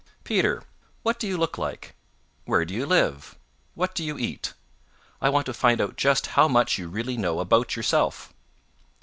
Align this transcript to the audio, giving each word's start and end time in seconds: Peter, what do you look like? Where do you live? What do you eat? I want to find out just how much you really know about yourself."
Peter, 0.23 0.63
what 1.03 1.19
do 1.19 1.27
you 1.27 1.37
look 1.37 1.59
like? 1.59 1.93
Where 2.45 2.65
do 2.65 2.73
you 2.73 2.87
live? 2.87 3.37
What 3.75 3.93
do 3.93 4.03
you 4.03 4.17
eat? 4.17 4.55
I 5.21 5.29
want 5.29 5.45
to 5.45 5.53
find 5.53 5.79
out 5.79 5.95
just 5.95 6.25
how 6.33 6.47
much 6.47 6.79
you 6.79 6.87
really 6.87 7.17
know 7.17 7.39
about 7.39 7.75
yourself." 7.75 8.33